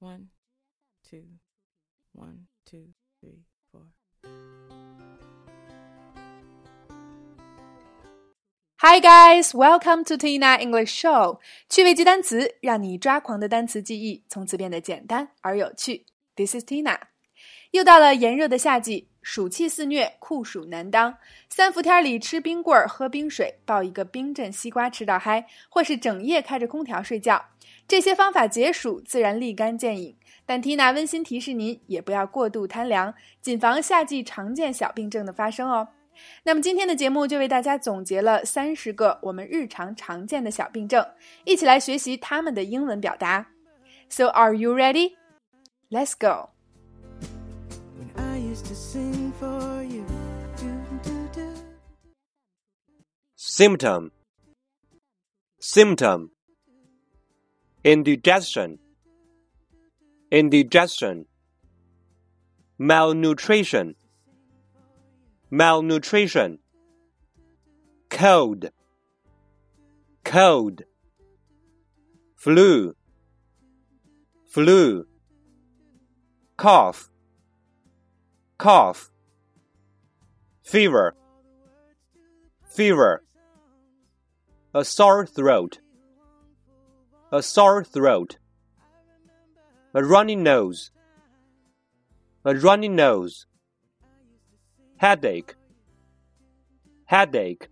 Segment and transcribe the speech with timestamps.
[0.00, 0.28] One,
[1.08, 1.24] two,
[2.12, 3.86] one, two, three, four.
[8.78, 11.40] Hi guys, welcome to Tina English Show。
[11.68, 16.06] 趣味记单词，让你抓狂的单词记忆从此变得简单而有趣。
[16.36, 17.00] This is Tina。
[17.72, 21.17] 又到了炎热的夏季， 暑气肆虐，酷暑难当。
[21.47, 27.45] 三伏天里吃冰棍儿、喝冰水、抱一个冰镇西瓜吃到嗨，或是整夜开着空调睡觉，
[27.87, 30.15] 这些方法解暑自然立竿见影。
[30.45, 35.87] 但 Tina 温馨提示您，也不要过度贪凉，谨防夏季常见小病症的发生哦。
[36.43, 41.05] 那么今天的节目就为大家总结了三十个我们日常常见的小病症，
[41.45, 43.47] 一起来学习他们的英文表达。
[44.09, 45.13] So are you ready?
[45.89, 46.49] Let's go.
[48.51, 50.05] When I used to sing for you.
[50.57, 51.53] Do, do, do.
[53.37, 54.11] symptom.
[55.61, 56.31] Symptom.
[57.85, 58.79] Indigestion.
[60.29, 61.27] Indigestion.
[62.77, 63.95] Malnutrition.
[65.49, 66.59] Malnutrition.
[68.09, 68.65] Cold.
[70.25, 70.81] Cold.
[72.35, 72.95] Flu.
[74.49, 75.05] Flu.
[76.57, 77.11] Cough
[78.61, 79.09] cough
[80.61, 81.15] fever
[82.63, 83.23] fever
[84.75, 85.79] a sore throat,
[87.31, 88.37] a sore throat,
[89.95, 90.91] a runny nose,
[92.45, 93.47] a runny nose,
[94.97, 95.55] headache,
[97.05, 97.67] headache,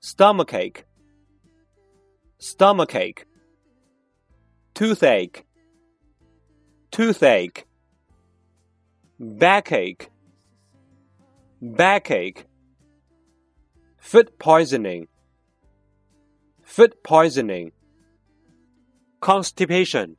[0.00, 0.82] stomachache,
[2.40, 3.24] stomachache,
[4.74, 5.44] toothache,
[6.90, 7.67] toothache,
[9.20, 10.08] backache,
[11.60, 12.44] backache,
[13.98, 15.08] food poisoning
[16.68, 17.72] food poisoning,
[19.20, 20.16] constipation,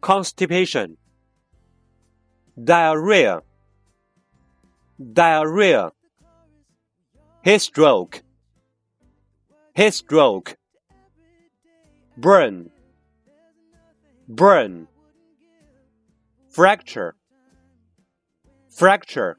[0.00, 0.96] constipation,
[2.62, 3.40] diarrhea,
[5.12, 5.90] diarrhea,
[7.42, 8.22] heat stroke,
[9.74, 10.56] heat stroke,
[12.16, 12.70] burn,
[14.28, 14.86] burn,
[16.48, 17.16] fracture,
[18.74, 19.38] fracture,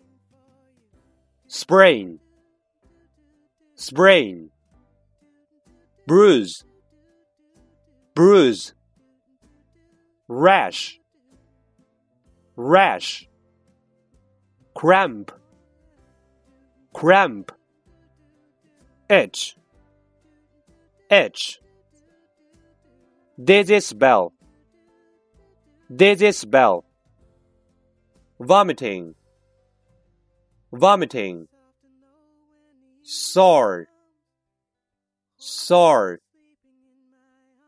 [1.47, 2.19] sprain,
[3.75, 4.49] sprain.
[6.05, 6.66] Bruise,
[8.13, 8.73] bruise,
[10.27, 10.99] rash,
[12.57, 13.29] rash,
[14.75, 15.31] cramp,
[16.94, 17.53] cramp,
[19.09, 19.55] itch,
[21.09, 21.61] itch,
[23.41, 24.33] dizzy spell,
[25.95, 26.83] dizzy spell,
[28.41, 29.15] vomiting,
[30.73, 31.47] vomiting,
[33.03, 33.88] sore,
[35.38, 36.19] sore,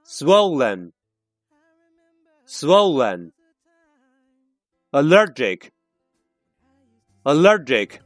[0.03, 0.91] swollen,
[2.45, 3.31] swollen,
[4.91, 5.71] allergic,
[7.27, 8.01] allergic,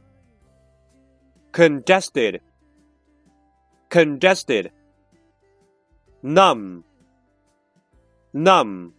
[1.52, 2.42] congested,
[3.88, 4.70] congested,
[6.22, 6.84] numb,
[8.34, 8.92] numb.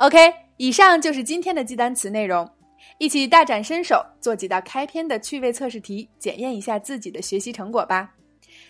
[0.00, 2.48] OK，以上就是今天的记单词内容。
[2.96, 8.14] 一起大展身手，做几道开篇的趣味测试题，检验一下自己的学习成果吧。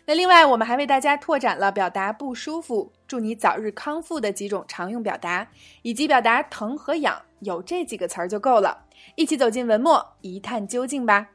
[0.04, 5.46] 那另外，我们还为大家拓展了表达不舒服、祝你早日康复的几种常用表达，
[5.82, 8.76] 以及表达疼和痒，有这几个词儿就够了。
[9.14, 11.28] 一起走进文末，一探究竟吧。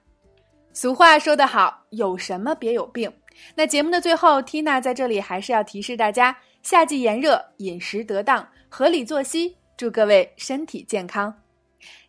[0.74, 3.10] 俗话说得好，有什么别有病。
[3.56, 11.42] 那节目的最后，Tina 在这里还是要提示大家：夏季炎热，饮食得当，合理作息，祝各位身体健康。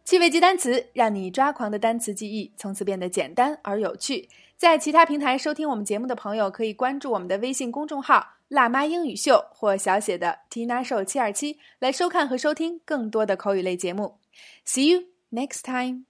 [0.05, 4.29] 趣味记单词，让你抓狂的单词记忆从此变得简单而有趣。
[4.57, 14.19] 在其他平台收听我们节目的朋友，可以关注我们的微信公众号“辣妈英语秀”或小写的 “Tina Show 七二七”来收看和收听更多的口语类节目。
[14.65, 16.05] See you next time.